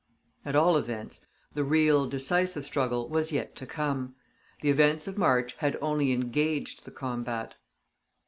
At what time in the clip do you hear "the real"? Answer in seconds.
1.53-2.07